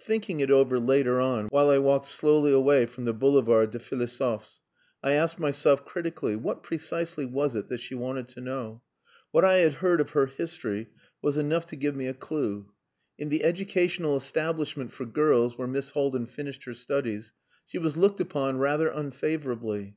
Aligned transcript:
Thinking 0.00 0.38
it 0.38 0.48
over, 0.48 0.78
later 0.78 1.20
on, 1.20 1.48
while 1.48 1.68
I 1.68 1.78
walked 1.78 2.06
slowly 2.06 2.52
away 2.52 2.86
from 2.86 3.04
the 3.04 3.12
Boulevard 3.12 3.72
des 3.72 3.80
Philosophes, 3.80 4.60
I 5.02 5.14
asked 5.14 5.40
myself 5.40 5.84
critically, 5.84 6.36
what 6.36 6.62
precisely 6.62 7.26
was 7.26 7.56
it 7.56 7.66
that 7.66 7.80
she 7.80 7.96
wanted 7.96 8.28
to 8.28 8.40
know? 8.40 8.82
What 9.32 9.44
I 9.44 9.54
had 9.54 9.74
heard 9.74 10.00
of 10.00 10.10
her 10.10 10.26
history 10.26 10.90
was 11.20 11.36
enough 11.36 11.66
to 11.66 11.74
give 11.74 11.96
me 11.96 12.06
a 12.06 12.14
clue. 12.14 12.70
In 13.18 13.28
the 13.28 13.42
educational 13.42 14.16
establishment 14.16 14.92
for 14.92 15.04
girls 15.04 15.58
where 15.58 15.66
Miss 15.66 15.90
Haldin 15.90 16.26
finished 16.26 16.62
her 16.62 16.74
studies 16.74 17.32
she 17.66 17.78
was 17.78 17.96
looked 17.96 18.20
upon 18.20 18.58
rather 18.58 18.86
unfavourably. 18.86 19.96